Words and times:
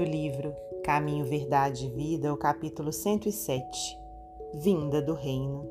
do 0.00 0.04
livro 0.04 0.56
Caminho, 0.82 1.26
Verdade 1.26 1.84
e 1.84 1.90
Vida, 1.90 2.32
o 2.32 2.36
capítulo 2.38 2.90
107 2.90 3.98
Vinda 4.54 5.02
do 5.02 5.12
Reino. 5.12 5.68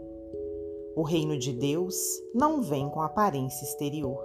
O 0.95 1.01
reino 1.01 1.35
de 1.35 1.51
Deus 1.51 1.95
não 2.31 2.61
vem 2.61 2.87
com 2.89 3.01
aparência 3.01 3.65
exterior. 3.65 4.23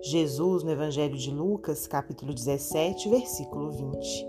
Jesus, 0.00 0.62
no 0.62 0.70
Evangelho 0.70 1.16
de 1.16 1.32
Lucas, 1.32 1.88
capítulo 1.88 2.32
17, 2.32 3.08
versículo 3.08 3.72
20. 3.72 4.28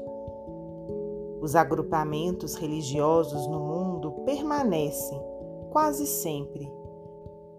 Os 1.41 1.55
agrupamentos 1.55 2.55
religiosos 2.55 3.45
no 3.45 3.59
mundo 3.59 4.11
permanecem, 4.25 5.21
quase 5.69 6.07
sempre, 6.07 6.67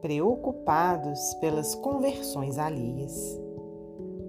preocupados 0.01 1.35
pelas 1.35 1.77
conversões 1.77 2.59
alheias. 2.59 3.48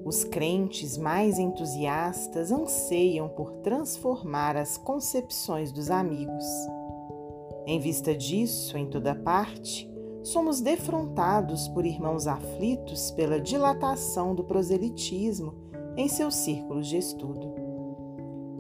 Os 0.10 0.24
crentes 0.24 0.98
mais 0.98 1.38
entusiastas 1.38 2.52
anseiam 2.52 3.30
por 3.30 3.52
transformar 3.62 4.58
as 4.58 4.76
concepções 4.76 5.72
dos 5.72 5.92
amigos. 5.92 6.46
Em 7.68 7.80
vista 7.80 8.16
disso, 8.16 8.76
em 8.76 8.88
toda 8.88 9.14
parte, 9.14 9.88
somos 10.24 10.62
defrontados 10.62 11.68
por 11.68 11.86
irmãos 11.86 12.26
aflitos 12.26 13.12
pela 13.12 13.40
dilatação 13.40 14.34
do 14.34 14.44
proselitismo 14.44 15.54
em 15.96 16.08
seus 16.08 16.34
círculos 16.38 16.88
de 16.88 16.98
estudo. 16.98 17.54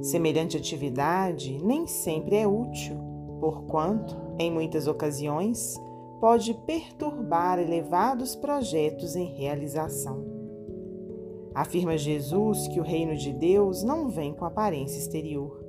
Semelhante 0.03 0.55
atividade 0.55 1.59
nem 1.63 1.88
sempre 1.88 2.36
é 2.36 2.47
útil, 2.47 2.95
porquanto, 3.39 4.16
em 4.38 4.52
muitas 4.52 4.86
ocasiões, 4.86 5.81
pode 6.22 6.53
perturbar 6.53 7.58
elevados 7.58 8.36
projetos 8.36 9.16
em 9.16 9.34
realização. 9.34 10.39
Afirma 11.53 11.97
Jesus 11.97 12.67
que 12.67 12.80
o 12.80 12.83
reino 12.83 13.16
de 13.16 13.33
Deus 13.33 13.83
não 13.83 14.08
vem 14.08 14.33
com 14.33 14.45
aparência 14.45 14.97
exterior. 14.97 15.64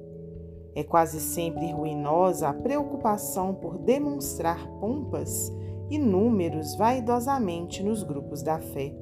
É 0.75 0.84
quase 0.84 1.20
sempre 1.20 1.72
ruinosa 1.72 2.48
a 2.48 2.55
preocupação 2.55 3.55
por 3.55 3.78
demonstrar 3.78 4.69
pompas 4.78 5.53
e 5.89 5.98
números 5.98 6.77
vaidosamente 6.77 7.83
nos 7.83 8.03
grupos 8.03 8.42
da 8.42 8.59
fé. 8.59 8.95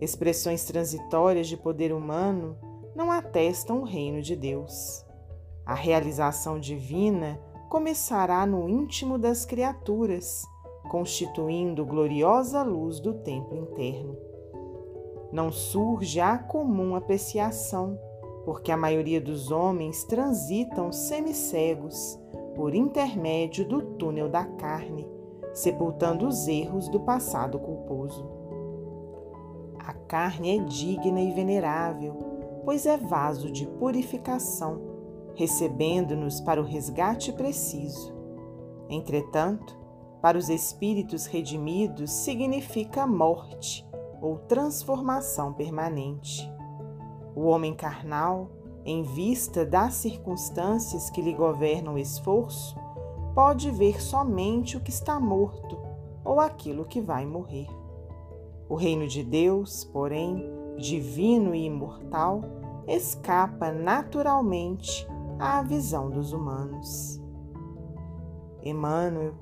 Expressões 0.00 0.64
transitórias 0.64 1.46
de 1.46 1.56
poder 1.56 1.92
humano 1.92 2.56
não 2.94 3.10
atestam 3.10 3.82
o 3.82 3.84
reino 3.84 4.22
de 4.22 4.34
Deus. 4.34 5.04
A 5.64 5.74
realização 5.74 6.58
divina 6.58 7.38
começará 7.68 8.44
no 8.46 8.68
íntimo 8.68 9.18
das 9.18 9.44
criaturas, 9.44 10.42
constituindo 10.90 11.84
gloriosa 11.84 12.62
luz 12.62 12.98
do 12.98 13.14
templo 13.14 13.56
interno 13.56 14.16
não 15.32 15.50
surge 15.50 16.20
a 16.20 16.38
comum 16.38 16.94
apreciação, 16.94 17.98
porque 18.44 18.70
a 18.70 18.76
maioria 18.76 19.20
dos 19.20 19.50
homens 19.50 20.04
transitam 20.04 20.92
semicegos 20.92 22.18
por 22.54 22.74
intermédio 22.74 23.68
do 23.68 23.82
túnel 23.82 24.28
da 24.28 24.44
carne, 24.44 25.06
sepultando 25.52 26.26
os 26.26 26.46
erros 26.46 26.88
do 26.88 27.00
passado 27.00 27.58
culposo. 27.58 28.24
A 29.78 29.92
carne 29.92 30.56
é 30.56 30.64
digna 30.64 31.20
e 31.20 31.32
venerável, 31.32 32.14
pois 32.64 32.86
é 32.86 32.96
vaso 32.96 33.50
de 33.50 33.66
purificação, 33.66 34.80
recebendo-nos 35.34 36.40
para 36.40 36.60
o 36.60 36.64
resgate 36.64 37.32
preciso. 37.32 38.14
Entretanto, 38.88 39.76
para 40.22 40.38
os 40.38 40.48
espíritos 40.48 41.26
redimidos 41.26 42.10
significa 42.10 43.06
morte, 43.06 43.86
ou 44.20 44.38
transformação 44.38 45.52
permanente. 45.52 46.50
O 47.34 47.42
homem 47.42 47.74
carnal, 47.74 48.50
em 48.84 49.02
vista 49.02 49.64
das 49.64 49.94
circunstâncias 49.94 51.10
que 51.10 51.20
lhe 51.20 51.32
governam 51.32 51.94
o 51.94 51.98
esforço, 51.98 52.76
pode 53.34 53.70
ver 53.70 54.00
somente 54.00 54.76
o 54.76 54.80
que 54.80 54.90
está 54.90 55.20
morto 55.20 55.78
ou 56.24 56.40
aquilo 56.40 56.84
que 56.84 57.00
vai 57.00 57.26
morrer. 57.26 57.68
O 58.68 58.74
reino 58.74 59.06
de 59.06 59.22
Deus, 59.22 59.84
porém, 59.84 60.44
divino 60.76 61.54
e 61.54 61.66
imortal, 61.66 62.42
escapa 62.86 63.70
naturalmente 63.70 65.06
à 65.38 65.62
visão 65.62 66.10
dos 66.10 66.32
humanos. 66.32 67.20
Emmanuel, 68.62 69.34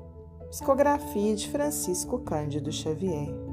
psicografia 0.50 1.34
de 1.34 1.48
Francisco 1.48 2.18
Cândido 2.18 2.70
Xavier. 2.70 3.43